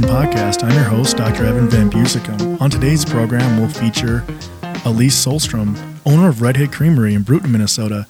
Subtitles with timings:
[0.00, 0.64] Podcast.
[0.64, 1.44] I'm your host, Dr.
[1.44, 2.58] Evan Van Busicum.
[2.62, 4.20] On today's program, we'll feature
[4.86, 5.76] Alise Sjostrom,
[6.06, 8.06] owner of Redhead Creamery in Brooten, Minnesota.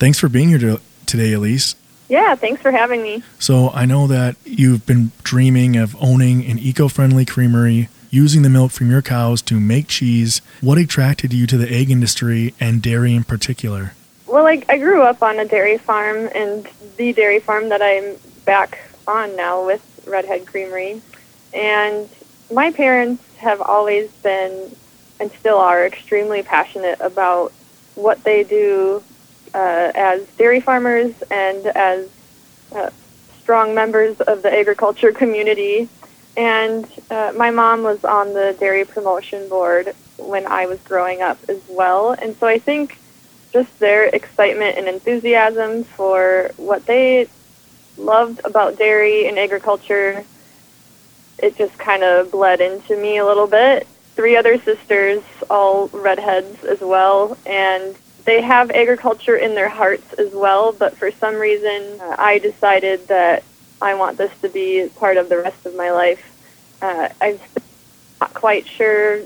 [0.00, 1.76] Thanks for being here to, today, Alise.
[2.08, 3.22] Yeah, thanks for having me.
[3.38, 8.50] So, I know that you've been dreaming of owning an eco friendly creamery, using the
[8.50, 10.42] milk from your cows to make cheese.
[10.60, 13.92] What attracted you to the ag industry and dairy in particular?
[14.26, 18.16] Well, I, I grew up on a dairy farm, and the dairy farm that I'm
[18.44, 21.00] back on now with Redhead Creamery.
[21.52, 22.08] And
[22.52, 24.74] my parents have always been
[25.20, 27.52] and still are extremely passionate about
[27.94, 29.02] what they do
[29.54, 32.08] uh, as dairy farmers and as
[32.74, 32.90] uh,
[33.40, 35.88] strong members of the agriculture community.
[36.36, 41.38] And uh, my mom was on the dairy promotion board when I was growing up
[41.48, 42.10] as well.
[42.10, 42.98] And so I think
[43.52, 47.28] just their excitement and enthusiasm for what they
[47.96, 50.24] loved about dairy and agriculture,
[51.38, 53.86] it just kind of bled into me a little bit.
[54.14, 60.32] Three other sisters, all redheads as well, and they have agriculture in their hearts as
[60.32, 63.42] well, but for some reason uh, I decided that
[63.82, 66.30] I want this to be part of the rest of my life.
[66.80, 67.38] Uh, I'm
[68.20, 69.20] not quite sure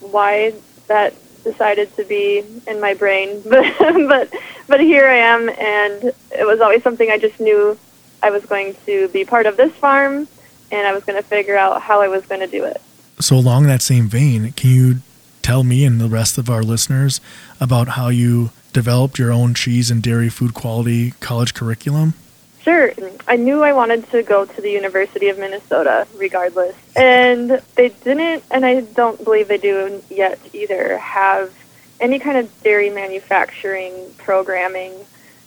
[0.00, 0.52] why
[0.88, 1.14] that
[1.46, 4.34] decided to be in my brain, but but
[4.66, 7.78] but here I am, and it was always something I just knew
[8.22, 10.28] I was going to be part of this farm,
[10.70, 12.80] and I was going to figure out how I was going to do it.
[13.20, 14.94] So along that same vein, can you
[15.40, 17.20] tell me and the rest of our listeners
[17.60, 22.14] about how you developed your own cheese and dairy food quality college curriculum?
[22.60, 22.92] Sure.
[23.28, 26.76] I knew I wanted to go to the University of Minnesota regardless.
[26.94, 31.52] And they didn't, and I don't believe they do yet either, have
[32.00, 34.92] any kind of dairy manufacturing programming.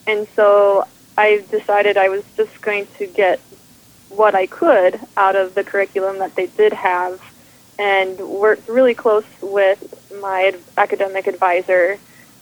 [0.07, 0.87] And so
[1.17, 3.39] I decided I was just going to get
[4.09, 7.21] what I could out of the curriculum that they did have
[7.77, 11.97] and worked really close with my academic advisor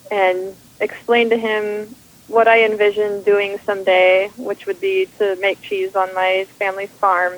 [0.09, 1.95] and explained to him
[2.27, 7.33] what I envisioned doing someday, which would be to make cheese on my family's farm.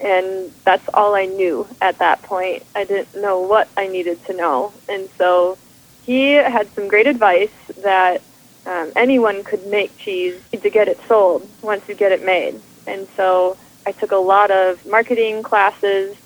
[0.00, 2.64] And that's all I knew at that point.
[2.74, 4.72] I didn't know what I needed to know.
[4.88, 5.58] And so
[6.04, 8.22] he had some great advice that
[8.66, 12.60] um, anyone could make cheese to get it sold once you get it made.
[12.86, 13.56] And so
[13.86, 16.16] I took a lot of marketing classes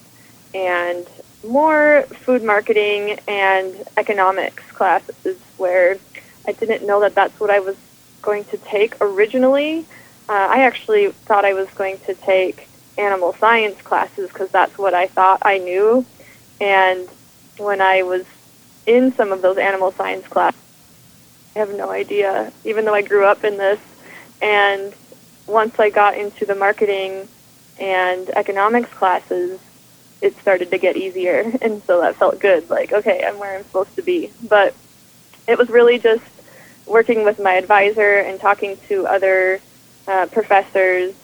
[0.54, 1.06] and
[1.46, 5.96] more food marketing and economics classes where
[6.46, 7.76] I didn't know that that's what I was
[8.22, 9.86] going to take originally.
[10.28, 12.68] Uh, I actually thought I was going to take
[12.98, 16.04] animal science classes because that's what I thought I knew.
[16.60, 17.08] And
[17.58, 18.24] when I was
[18.86, 20.60] in some of those animal science classes,
[21.54, 23.80] I have no idea, even though I grew up in this.
[24.40, 24.94] And
[25.46, 27.28] once I got into the marketing
[27.78, 29.58] and economics classes,
[30.22, 31.52] it started to get easier.
[31.62, 32.70] And so that felt good.
[32.70, 34.30] Like, okay, I'm where I'm supposed to be.
[34.48, 34.74] But
[35.50, 36.24] it was really just
[36.86, 39.60] working with my advisor and talking to other
[40.08, 41.14] uh, professors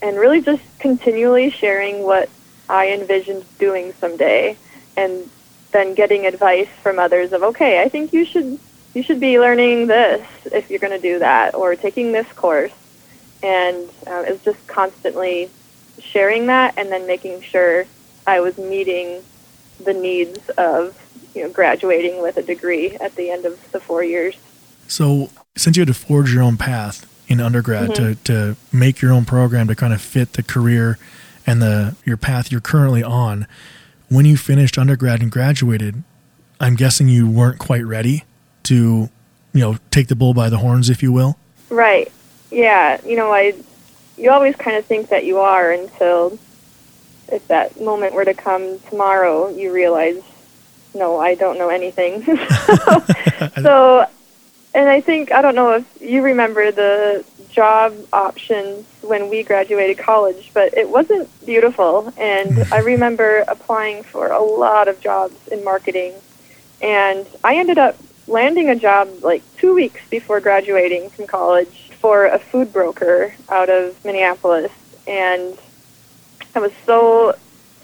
[0.00, 2.28] and really just continually sharing what
[2.68, 4.56] I envisioned doing someday
[4.96, 5.28] and
[5.72, 8.58] then getting advice from others of okay I think you should
[8.94, 12.72] you should be learning this if you're going to do that or taking this course.
[13.42, 15.50] And uh, it was just constantly
[15.98, 17.86] sharing that and then making sure
[18.26, 19.22] I was meeting
[19.82, 20.96] the needs of
[21.34, 24.36] you know graduating with a degree at the end of the four years.
[24.88, 28.22] So, since you had to forge your own path in undergrad mm-hmm.
[28.24, 30.98] to, to make your own program to kind of fit the career
[31.46, 33.46] and the your path you're currently on,
[34.08, 36.02] when you finished undergrad and graduated,
[36.60, 38.24] I'm guessing you weren't quite ready
[38.64, 39.08] to,
[39.52, 41.38] you know, take the bull by the horns, if you will.
[41.70, 42.12] Right.
[42.50, 43.00] Yeah.
[43.04, 43.54] You know, I
[44.16, 46.38] you always kind of think that you are until
[47.32, 50.22] if that moment were to come tomorrow, you realize,
[50.94, 52.22] no, I don't know anything.
[53.62, 54.06] so
[54.74, 59.98] and I think I don't know if you remember the job options when we graduated
[59.98, 62.12] college, but it wasn't beautiful.
[62.16, 66.14] And I remember applying for a lot of jobs in marketing,
[66.80, 67.96] and I ended up
[68.26, 73.68] landing a job like two weeks before graduating from college for a food broker out
[73.68, 74.72] of Minneapolis,
[75.06, 75.58] and
[76.54, 77.36] I was so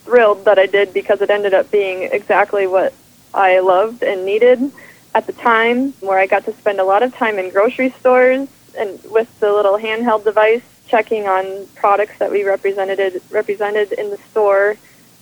[0.08, 2.94] thrilled that I did because it ended up being exactly what
[3.34, 4.72] I loved and needed
[5.14, 8.48] at the time where I got to spend a lot of time in grocery stores
[8.76, 14.16] and with the little handheld device checking on products that we represented represented in the
[14.30, 14.76] store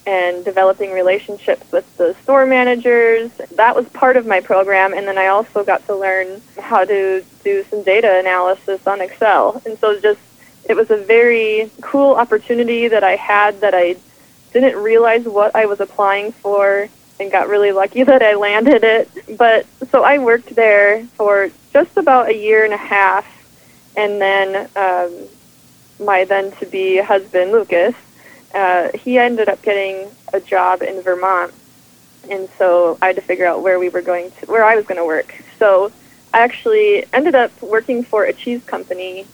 [0.07, 3.33] and developing relationships with the store managers.
[3.57, 7.25] That was part of my program and then I also got to learn how to
[7.43, 9.61] do some data analysis on Excel.
[9.67, 10.21] And so just
[10.69, 13.97] it was a very cool opportunity that I had that I
[14.61, 16.89] didn't realize what I was applying for
[17.19, 19.37] and got really lucky that I landed it.
[19.37, 23.27] But so I worked there for just about a year and a half,
[23.97, 25.29] and then um,
[26.05, 27.95] my then to be husband, Lucas,
[28.55, 31.53] uh, he ended up getting a job in Vermont.
[32.29, 34.85] And so I had to figure out where we were going to, where I was
[34.87, 35.35] going to work.
[35.59, 35.93] So
[36.35, 39.27] I actually ended up working for a cheese company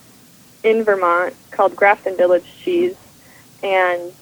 [0.62, 2.96] in Vermont called Grafton Village Cheese,
[3.62, 4.12] and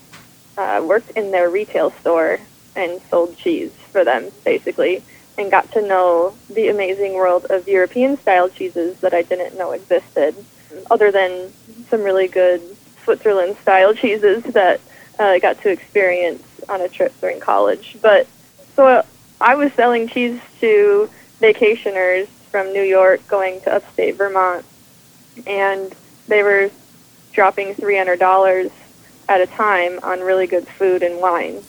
[0.61, 2.39] uh, worked in their retail store
[2.77, 5.03] and sold cheese for them, basically,
[5.39, 9.73] and got to know the amazing world of European style cheeses that I didn't know
[9.73, 10.35] existed,
[10.91, 11.51] other than
[11.89, 12.61] some really good
[13.05, 14.81] Switzerland style cheeses that
[15.19, 17.97] uh, I got to experience on a trip during college.
[18.03, 18.27] But
[18.77, 19.03] so
[19.41, 21.09] I was selling cheese to
[21.41, 24.67] vacationers from New York going to upstate Vermont,
[25.47, 25.95] and
[26.29, 26.71] they were
[27.33, 28.71] dropping $300
[29.31, 31.63] at a time on really good food and wine,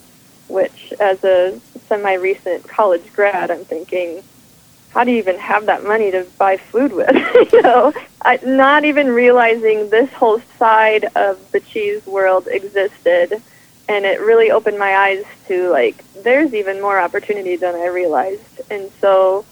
[0.47, 4.23] which as a semi-recent college grad, I'm thinking,
[4.89, 7.15] how do you even have that money to buy food with?
[7.53, 7.93] you know,
[8.23, 13.39] I, not even realizing this whole side of the cheese world existed,
[13.87, 18.61] and it really opened my eyes to like there's even more opportunity than I realized.
[18.71, 19.45] And so,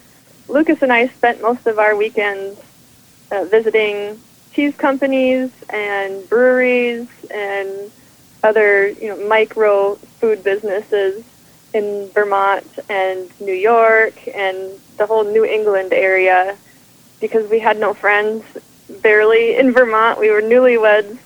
[0.47, 2.59] Lucas and I spent most of our weekends
[3.31, 4.19] uh, visiting
[4.53, 7.91] cheese companies and breweries and
[8.43, 11.23] other you know micro food businesses
[11.73, 16.57] in Vermont and New York and the whole New England area
[17.19, 18.43] because we had no friends
[19.01, 20.19] barely in Vermont.
[20.19, 21.17] We were newlyweds.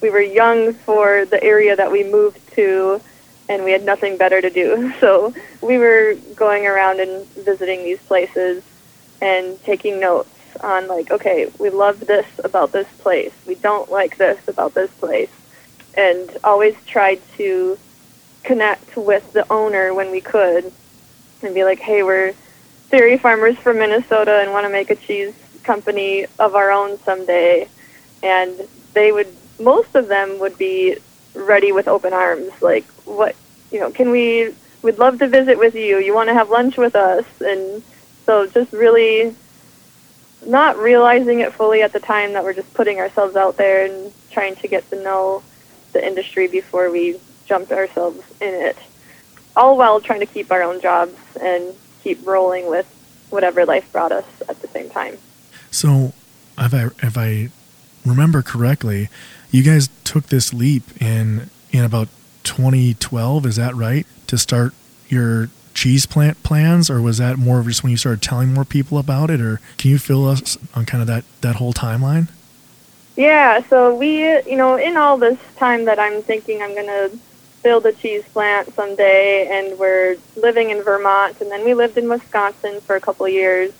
[0.00, 3.00] We were young for the area that we moved to
[3.48, 4.92] and we had nothing better to do.
[5.00, 8.62] So we were going around and visiting these places
[9.20, 10.30] and taking notes
[10.60, 13.32] on like, okay, we love this about this place.
[13.46, 15.30] We don't like this about this place
[15.94, 17.78] and always tried to
[18.42, 20.72] connect with the owner when we could
[21.42, 22.34] and be like, hey, we're
[22.90, 27.68] dairy farmers from Minnesota and want to make a cheese company of our own someday.
[28.22, 28.58] And
[28.94, 29.28] they would,
[29.60, 30.96] most of them would be
[31.34, 32.50] ready with open arms.
[32.62, 33.36] Like, what,
[33.70, 35.98] you know, can we, we'd love to visit with you.
[35.98, 37.26] You want to have lunch with us.
[37.40, 37.82] And
[38.24, 39.34] so just really
[40.46, 44.12] not realizing it fully at the time that we're just putting ourselves out there and
[44.30, 45.42] trying to get to know
[45.92, 48.76] the industry before we jumped ourselves in it.
[49.56, 52.86] All while trying to keep our own jobs and keep rolling with
[53.30, 55.18] whatever life brought us at the same time.
[55.70, 56.12] So,
[56.58, 57.50] if I if I
[58.04, 59.08] remember correctly,
[59.50, 62.08] you guys took this leap in in about
[62.44, 63.46] 2012.
[63.46, 64.06] Is that right?
[64.28, 64.74] To start
[65.08, 68.64] your cheese plant plans, or was that more of just when you started telling more
[68.64, 69.40] people about it?
[69.40, 72.28] Or can you fill us on kind of that that whole timeline?
[73.18, 77.18] Yeah, so we, you know, in all this time that I'm thinking I'm going to
[77.64, 82.08] build a cheese plant someday, and we're living in Vermont, and then we lived in
[82.08, 83.72] Wisconsin for a couple years.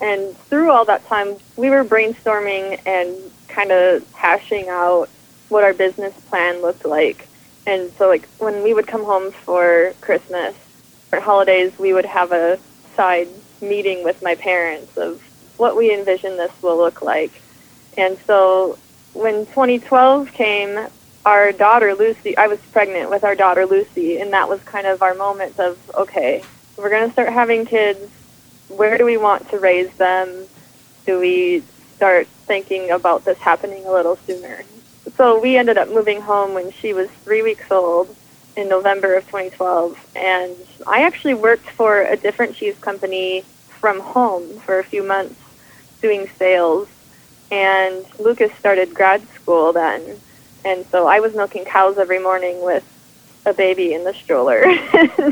[0.00, 5.08] And through all that time, we were brainstorming and kind of hashing out
[5.48, 7.28] what our business plan looked like.
[7.68, 10.56] And so, like, when we would come home for Christmas
[11.12, 12.58] or holidays, we would have a
[12.96, 13.28] side
[13.60, 15.22] meeting with my parents of
[15.56, 17.30] what we envision this will look like
[17.96, 18.78] and so
[19.12, 20.88] when 2012 came,
[21.24, 25.02] our daughter Lucy, I was pregnant with our daughter Lucy, and that was kind of
[25.02, 26.42] our moment of, okay,
[26.76, 28.10] we're going to start having kids.
[28.68, 30.46] Where do we want to raise them?
[31.06, 31.62] Do we
[31.96, 34.62] start thinking about this happening a little sooner?
[35.16, 38.16] So we ended up moving home when she was three weeks old
[38.56, 39.98] in November of 2012.
[40.16, 40.56] And
[40.86, 45.38] I actually worked for a different cheese company from home for a few months
[46.00, 46.88] doing sales
[47.52, 50.18] and Lucas started grad school then.
[50.64, 52.84] And so I was milking cows every morning with
[53.44, 54.62] a baby in the stroller,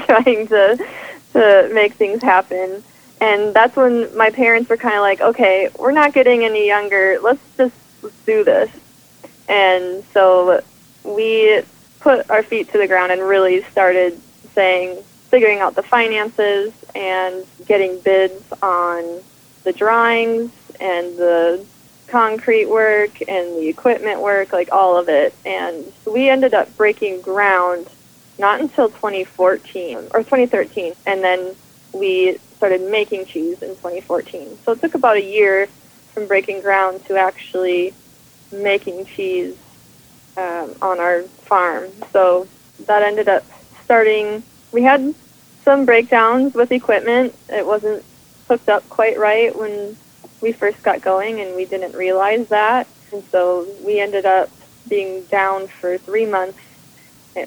[0.07, 0.87] trying to
[1.33, 2.83] to make things happen.
[3.21, 7.19] And that's when my parents were kind of like, "Okay, we're not getting any younger.
[7.23, 7.75] Let's just
[8.27, 8.71] do this."
[9.49, 10.63] And so
[11.05, 11.63] we
[12.01, 14.21] put our feet to the ground and really started
[14.55, 19.21] saying, figuring out the finances and getting bids on
[19.65, 20.51] the drawings
[20.81, 21.65] and the
[22.11, 25.35] concrete work and the equipment work, like all of it.
[25.45, 27.89] And we ended up breaking ground
[28.39, 31.55] not until 2014 or 2013, and then
[31.93, 34.59] we started making cheese in 2014.
[34.65, 35.67] So it took about a year
[36.15, 37.95] from breaking ground to actually
[38.51, 39.57] making cheese
[40.37, 41.91] um, on our farm.
[42.13, 42.49] So
[42.87, 43.45] that ended up
[43.85, 44.43] starting.
[44.73, 45.15] We had
[45.65, 47.35] some breakdowns with equipment.
[47.49, 48.05] It wasn't
[48.49, 49.97] hooked up quite right when
[50.41, 52.87] we first got going, and we didn't realize that.
[53.13, 54.51] And so we ended up
[54.89, 56.59] being down for three months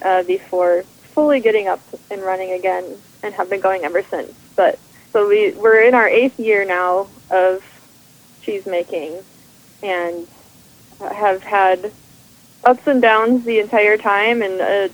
[0.02, 0.84] uh, before
[1.14, 2.86] fully getting up and running again
[3.22, 4.32] and have been going ever since.
[4.56, 4.80] But
[5.12, 7.64] so we, we're in our eighth year now of
[8.42, 9.18] cheese making
[9.82, 10.28] and
[11.00, 11.92] have had
[12.64, 14.90] ups and downs the entire time and a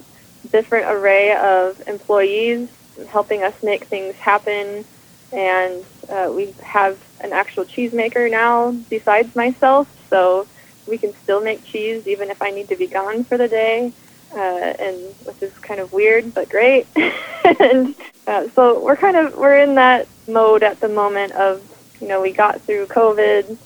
[0.51, 2.69] different array of employees
[3.07, 4.83] helping us make things happen.
[5.31, 10.47] And uh, we have an actual cheesemaker now besides myself, so
[10.87, 13.93] we can still make cheese even if I need to be gone for the day.
[14.31, 14.95] Uh, and
[15.25, 16.85] which is kind of weird but great.
[17.59, 17.95] and
[18.27, 21.63] uh, so we're kind of we're in that mode at the moment of
[21.99, 23.57] you know we got through COVID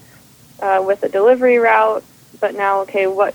[0.61, 2.03] uh, with a delivery route,
[2.39, 3.33] but now okay, what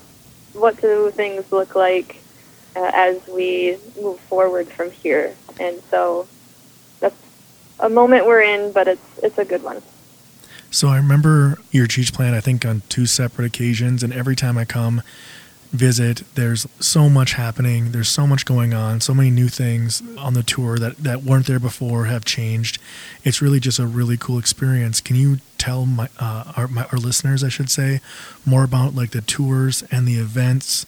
[0.54, 2.22] what do things look like
[2.74, 5.34] uh, as we move forward from here?
[5.60, 6.26] And so
[7.00, 7.16] that's
[7.78, 9.82] a moment we're in, but it's it's a good one.
[10.70, 14.58] So I remember your cheese plant, I think, on two separate occasions, and every time
[14.58, 15.02] I come
[15.72, 17.92] visit, there's so much happening.
[17.92, 19.00] There's so much going on.
[19.00, 22.80] So many new things on the tour that that weren't there before have changed.
[23.24, 25.00] It's really just a really cool experience.
[25.00, 28.00] Can you tell my uh, our my, our listeners, I should say,
[28.46, 30.86] more about like the tours and the events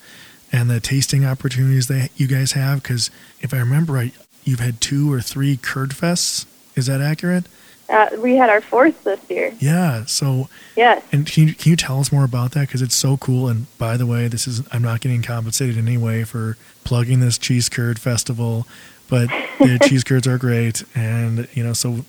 [0.52, 2.82] and the tasting opportunities that you guys have?
[2.82, 3.10] Because
[3.40, 6.46] if I remember right, you've had two or three curd fests.
[6.74, 7.44] Is that accurate?
[7.90, 9.52] Uh, we had our fourth this year.
[9.58, 10.04] Yeah.
[10.06, 10.48] So.
[10.76, 11.04] Yes.
[11.12, 12.68] And can you can you tell us more about that?
[12.68, 13.48] Because it's so cool.
[13.48, 17.20] And by the way, this is I'm not getting compensated in any way for plugging
[17.20, 18.66] this cheese curd festival,
[19.08, 19.28] but
[19.58, 22.04] the cheese curds are great, and you know, so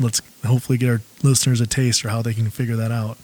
[0.00, 3.18] let's hopefully get our listeners a taste or how they can figure that out.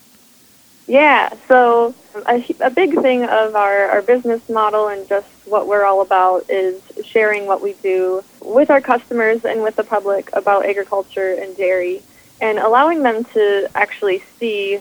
[0.87, 1.33] Yeah.
[1.49, 1.95] So
[2.27, 6.49] a, a big thing of our our business model and just what we're all about
[6.49, 11.57] is sharing what we do with our customers and with the public about agriculture and
[11.57, 12.03] dairy
[12.41, 14.81] and allowing them to actually see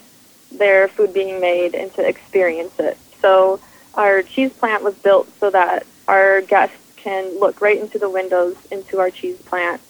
[0.51, 2.97] their food being made and to experience it.
[3.21, 3.59] So
[3.95, 8.55] our cheese plant was built so that our guests can look right into the windows
[8.71, 9.81] into our cheese plant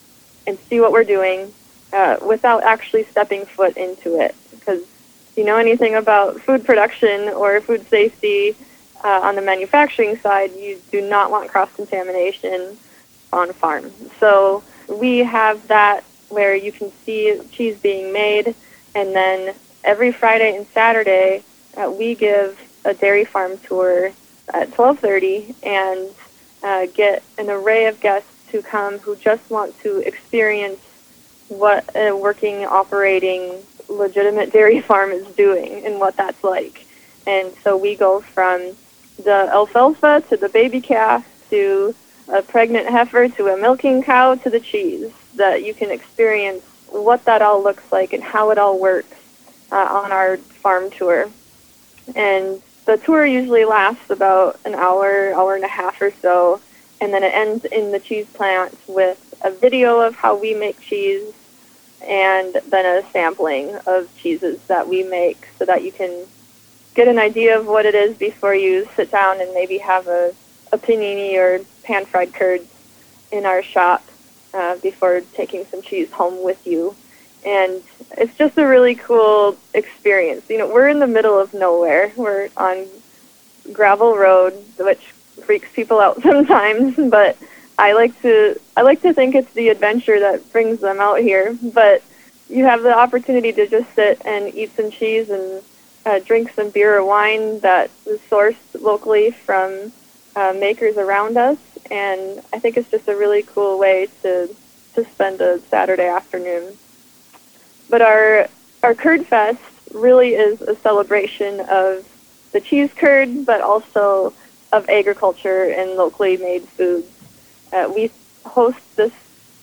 [0.47, 1.53] and see what we're doing
[1.93, 4.35] uh, without actually stepping foot into it.
[4.51, 8.55] Because if you know anything about food production or food safety
[9.03, 12.77] uh, on the manufacturing side, you do not want cross contamination
[13.31, 13.91] on farm.
[14.19, 18.55] So we have that where you can see cheese being made,
[18.95, 21.43] and then every Friday and Saturday
[21.77, 24.11] uh, we give a dairy farm tour
[24.53, 26.09] at 12:30 and
[26.63, 30.79] uh, get an array of guests who come who just want to experience
[31.49, 36.85] what a working, operating, legitimate dairy farm is doing and what that's like.
[37.25, 38.75] And so we go from
[39.17, 41.95] the alfalfa to the baby calf to
[42.27, 47.25] a pregnant heifer to a milking cow to the cheese that you can experience what
[47.25, 49.15] that all looks like and how it all works
[49.71, 51.29] uh, on our farm tour.
[52.15, 56.61] And the tour usually lasts about an hour, hour and a half or so,
[57.01, 60.79] and then it ends in the cheese plant with a video of how we make
[60.79, 61.33] cheese
[62.01, 66.25] and then a sampling of cheeses that we make so that you can
[66.93, 70.33] get an idea of what it is before you sit down and maybe have a,
[70.71, 72.67] a panini or pan fried curds
[73.31, 74.03] in our shop
[74.53, 76.95] uh, before taking some cheese home with you.
[77.45, 77.81] And
[78.17, 80.49] it's just a really cool experience.
[80.49, 82.11] You know, we're in the middle of nowhere.
[82.15, 82.85] We're on
[83.71, 85.01] gravel road, which
[85.45, 87.37] freaks people out sometimes, but
[87.77, 91.57] I like to I like to think it's the adventure that brings them out here.
[91.61, 92.03] But
[92.49, 95.63] you have the opportunity to just sit and eat some cheese and
[96.05, 99.91] uh, drink some beer or wine that is sourced locally from
[100.35, 101.57] uh, makers around us,
[101.91, 104.53] and I think it's just a really cool way to
[104.95, 106.77] to spend a Saturday afternoon.
[107.89, 108.47] But our
[108.81, 109.61] our curd fest
[109.93, 112.07] really is a celebration of
[112.51, 114.33] the cheese curd, but also
[114.71, 117.07] of agriculture and locally made foods.
[117.71, 118.11] Uh, we
[118.45, 119.13] host this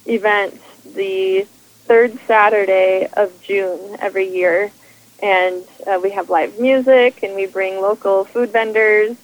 [0.06, 0.60] event
[0.94, 1.46] the
[1.84, 4.70] third Saturday of June every year,
[5.22, 9.16] and uh, we have live music and we bring local food vendors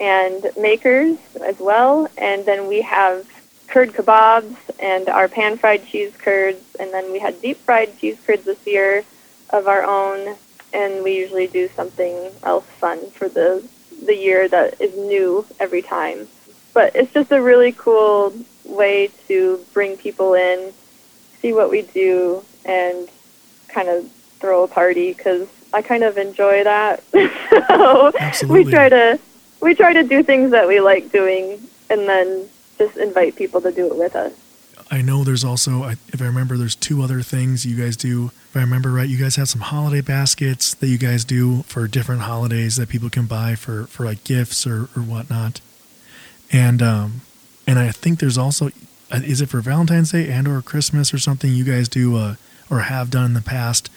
[0.00, 2.08] and makers as well.
[2.18, 3.26] And then we have
[3.68, 6.62] curd kebabs and our pan fried cheese curds.
[6.78, 9.04] And then we had deep fried cheese curds this year
[9.50, 10.36] of our own.
[10.72, 13.66] And we usually do something else fun for the
[14.04, 16.28] the year that is new every time.
[16.74, 20.72] But it's just a really cool way to bring people in
[21.40, 23.08] see what we do and
[23.68, 24.10] kind of
[24.44, 27.02] throw a party because I kind of enjoy that.
[27.12, 28.64] so Absolutely.
[28.64, 29.18] we try to
[29.62, 31.58] we try to do things that we like doing,
[31.88, 32.46] and then
[32.76, 34.34] just invite people to do it with us.
[34.90, 38.26] I know there's also, if I remember, there's two other things you guys do.
[38.26, 41.88] If I remember right, you guys have some holiday baskets that you guys do for
[41.88, 45.62] different holidays that people can buy for, for like gifts or, or whatnot.
[46.52, 47.22] And, um,
[47.66, 48.66] and I think there's also,
[49.10, 52.34] uh, is it for Valentine's Day and or Christmas or something you guys do, uh,
[52.70, 53.90] or have done in the past,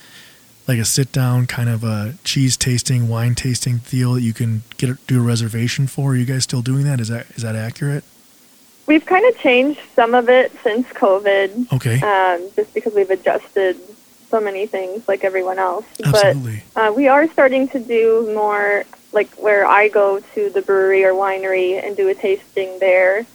[0.68, 4.64] like a sit down kind of a cheese tasting, wine tasting deal that you can
[4.78, 6.12] get a, do a reservation for.
[6.12, 7.00] Are you guys still doing that?
[7.00, 8.04] Is that is that accurate?
[8.86, 11.74] We've kind of changed some of it since COVID.
[11.74, 12.00] Okay.
[12.02, 13.78] Um, just because we've adjusted
[14.30, 15.86] so many things like everyone else.
[16.04, 16.64] Absolutely.
[16.74, 18.84] But uh, we are starting to do more
[19.14, 23.26] like where I go to the brewery or winery and do a tasting there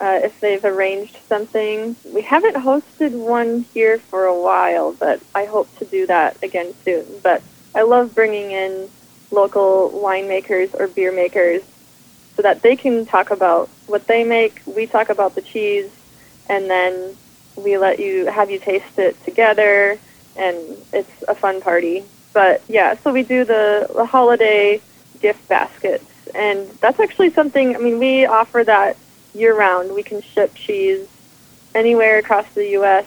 [0.00, 1.94] uh, if they've arranged something.
[2.04, 6.74] We haven't hosted one here for a while, but I hope to do that again
[6.84, 7.06] soon.
[7.22, 7.42] But
[7.74, 8.88] I love bringing in
[9.30, 11.62] local winemakers or beer makers
[12.36, 14.62] so that they can talk about what they make.
[14.64, 15.90] We talk about the cheese,
[16.48, 17.16] and then
[17.56, 19.98] we let you have you taste it together,
[20.36, 20.56] and
[20.92, 22.04] it's a fun party.
[22.32, 24.80] But yeah, so we do the, the holiday
[25.20, 27.76] gift baskets, and that's actually something.
[27.76, 28.96] I mean, we offer that
[29.34, 29.94] year round.
[29.94, 31.08] We can ship cheese
[31.74, 33.06] anywhere across the U.S.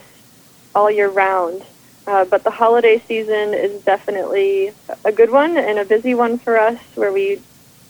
[0.74, 1.62] all year round.
[2.06, 4.72] Uh, but the holiday season is definitely
[5.04, 7.40] a good one and a busy one for us, where we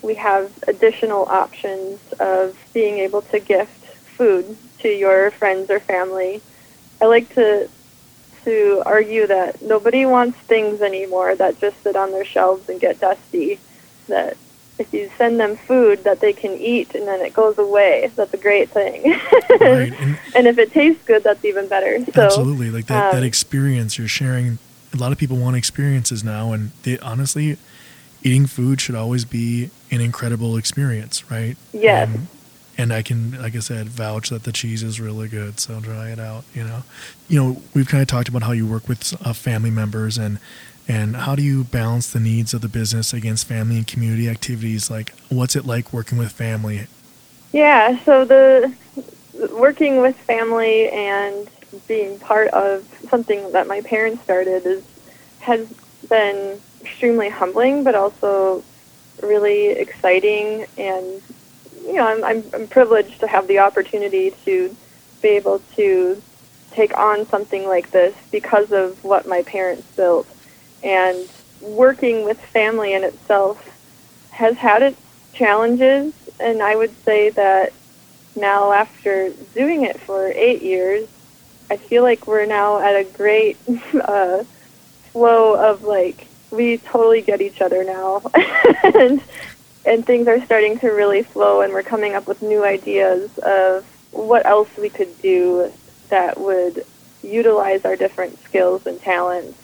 [0.02, 3.84] we have additional options of being able to gift
[4.16, 6.42] food to your friends or family.
[7.00, 7.68] I like to
[8.44, 13.00] to argue that nobody wants things anymore that just sit on their shelves and get
[13.00, 13.58] dusty.
[14.08, 14.36] That
[14.78, 18.34] if you send them food that they can eat and then it goes away, that's
[18.34, 19.02] a great thing.
[19.60, 19.92] right.
[20.00, 22.04] and, and, if it tastes good, that's even better.
[22.12, 24.58] So, absolutely, like that, um, that experience you're sharing.
[24.92, 27.56] A lot of people want experiences now, and they honestly,
[28.22, 31.56] eating food should always be an incredible experience, right?
[31.72, 32.08] Yes.
[32.08, 32.26] And,
[32.76, 35.60] and I can, like I said, vouch that the cheese is really good.
[35.60, 36.44] So try it out.
[36.54, 36.82] You know,
[37.28, 40.38] you know, we've kind of talked about how you work with uh, family members and
[40.86, 44.90] and how do you balance the needs of the business against family and community activities?
[44.90, 46.86] Like, what's it like working with family?
[47.52, 48.74] Yeah, so the
[49.52, 51.48] working with family and
[51.88, 54.84] being part of something that my parents started is
[55.40, 55.66] has
[56.08, 58.62] been extremely humbling, but also
[59.22, 60.66] really exciting.
[60.76, 61.22] And
[61.82, 64.74] you know, I'm, I'm, I'm privileged to have the opportunity to
[65.22, 66.20] be able to
[66.72, 70.26] take on something like this because of what my parents built
[70.84, 71.28] and
[71.60, 73.70] working with family in itself
[74.30, 75.00] has had its
[75.32, 77.72] challenges, and I would say that
[78.36, 81.08] now after doing it for eight years,
[81.70, 83.56] I feel like we're now at a great
[83.94, 84.44] uh,
[85.12, 88.22] flow of like we totally get each other now,
[88.84, 89.22] and
[89.86, 93.84] and things are starting to really flow, and we're coming up with new ideas of
[94.10, 95.72] what else we could do
[96.10, 96.84] that would
[97.22, 99.58] utilize our different skills and talents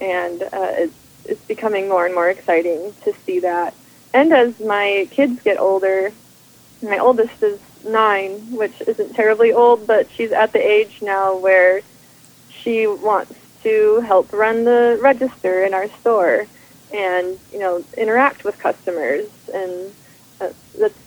[0.00, 3.74] and uh, it's, it's becoming more and more exciting to see that.
[4.14, 6.12] And as my kids get older,
[6.82, 11.82] my oldest is nine, which isn't terribly old, but she's at the age now where
[12.50, 16.46] she wants to help run the register in our store
[16.92, 19.94] and you know interact with customers and
[20.40, 20.98] uh, that's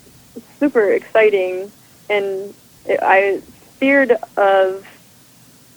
[0.59, 1.71] super exciting
[2.09, 2.53] and
[2.85, 3.39] it, i
[3.79, 4.85] feared of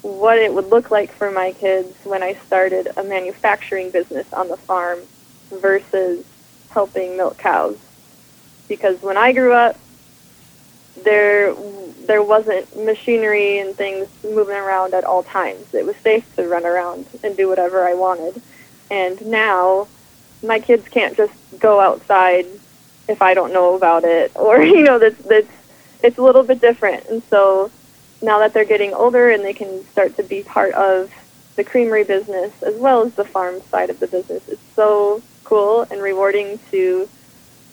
[0.04, 4.48] what it would look like for my kids when I started a manufacturing business on
[4.48, 4.98] the farm
[5.50, 6.26] versus
[6.68, 7.78] helping milk cows.
[8.68, 9.78] Because when I grew up,
[11.04, 11.54] there
[12.06, 15.72] there wasn't machinery and things moving around at all times.
[15.72, 18.42] It was safe to run around and do whatever I wanted.
[18.90, 19.88] And now
[20.42, 22.44] my kids can't just go outside
[23.08, 25.48] if I don't know about it or you know that's that's
[26.02, 27.06] it's a little bit different.
[27.06, 27.70] And so
[28.24, 31.12] now that they're getting older and they can start to be part of
[31.56, 35.82] the creamery business as well as the farm side of the business, it's so cool
[35.90, 37.08] and rewarding to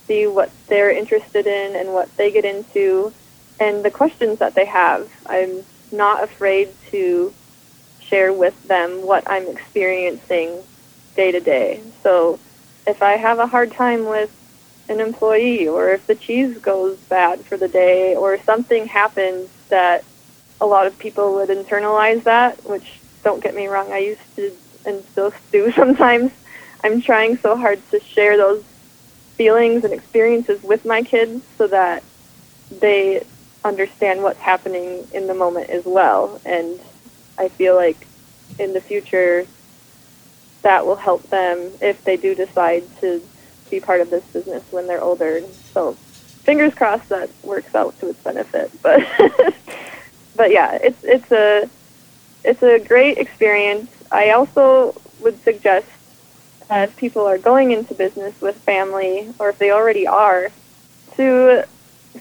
[0.07, 3.13] see what they're interested in and what they get into
[3.59, 5.09] and the questions that they have.
[5.25, 7.33] I'm not afraid to
[8.01, 10.61] share with them what I'm experiencing
[11.15, 11.81] day to day.
[12.03, 12.39] So
[12.85, 14.29] if I have a hard time with
[14.89, 20.03] an employee or if the cheese goes bad for the day or something happens that
[20.61, 24.55] a lot of people would internalize that, which don't get me wrong, I used to
[24.85, 26.31] and still do sometimes.
[26.83, 28.63] I'm trying so hard to share those
[29.35, 32.03] feelings and experiences with my kids so that
[32.79, 33.25] they
[33.63, 36.39] understand what's happening in the moment as well.
[36.45, 36.79] And
[37.37, 38.07] I feel like
[38.59, 39.45] in the future
[40.61, 43.21] that will help them if they do decide to
[43.69, 45.41] be part of this business when they're older.
[45.73, 45.93] So
[46.43, 48.71] fingers crossed that works out to its benefit.
[48.81, 49.07] But
[50.35, 51.69] but yeah, it's it's a
[52.43, 53.89] it's a great experience.
[54.11, 55.87] I also would suggest
[56.69, 60.51] uh, if people are going into business with family, or if they already are,
[61.17, 61.65] to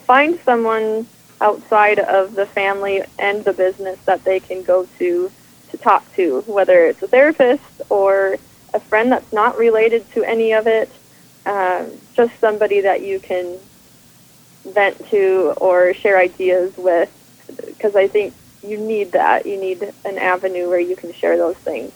[0.07, 1.07] find someone
[1.41, 5.31] outside of the family and the business that they can go to
[5.71, 8.37] to talk to, whether it's a therapist or
[8.75, 10.91] a friend that's not related to any of it,
[11.47, 13.57] um, just somebody that you can
[14.65, 17.09] vent to or share ideas with,
[17.67, 19.47] because I think you need that.
[19.47, 21.93] You need an avenue where you can share those things,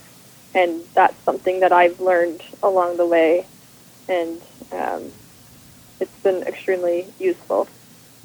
[0.54, 3.46] and that's something that I've learned along the way,
[4.08, 4.40] and
[4.72, 5.12] um,
[6.00, 7.68] it's been extremely useful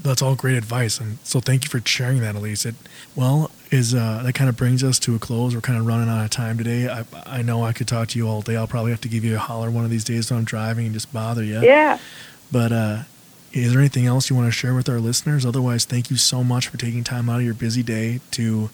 [0.02, 2.66] that's all great advice, and so thank you for sharing that, Alise.
[2.66, 2.76] It
[3.16, 5.54] well is uh, that kind of brings us to a close.
[5.54, 6.88] We're kind of running out of time today.
[6.88, 8.56] I I know I could talk to you all day.
[8.56, 10.86] I'll probably have to give you a holler one of these days when I'm driving
[10.86, 11.62] and just bother you.
[11.62, 12.00] Yeah.
[12.52, 13.04] But uh,
[13.52, 15.46] is there anything else you want to share with our listeners?
[15.46, 18.70] Otherwise, thank you so much for taking time out of your busy day to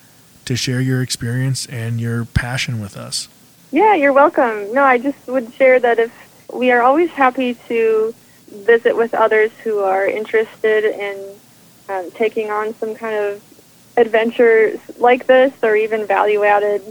[0.46, 3.28] to share your experience and your passion with us.
[3.72, 4.72] Yeah, you're welcome.
[4.74, 6.14] No, I just would share that if
[6.54, 8.14] we are always happy to
[8.48, 11.36] visit with others who are interested in
[11.90, 13.44] um, taking on some kind of
[13.98, 16.82] adventure like this or even value added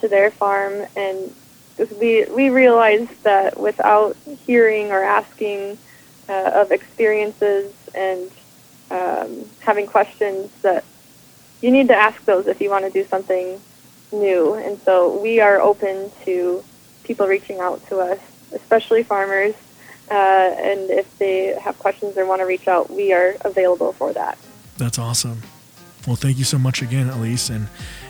[0.00, 0.86] to their farm.
[0.96, 1.34] And
[2.00, 5.78] we, we realized that without hearing or asking
[6.30, 8.30] uh, of experiences and
[8.90, 10.84] um, having questions that
[11.60, 13.60] you need to ask those if you want to do something
[14.12, 14.54] new.
[14.54, 16.64] And so we are open to
[17.04, 18.18] people reaching out to us,
[18.52, 19.54] especially farmers
[20.10, 24.12] uh, and if they have questions or want to reach out, we are available for
[24.12, 24.36] that.
[24.76, 25.42] That's awesome.
[26.06, 27.68] Well, thank you so much again, Alise, and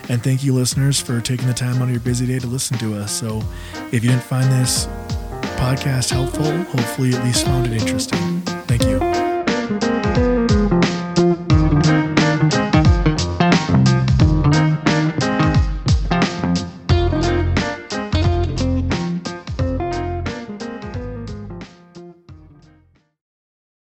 [0.09, 2.77] and thank you, listeners, for taking the time out of your busy day to listen
[2.79, 3.11] to us.
[3.11, 3.43] So,
[3.91, 4.87] if you didn't find this
[5.61, 8.41] podcast helpful, hopefully at least found it interesting.
[8.65, 9.10] Thank you.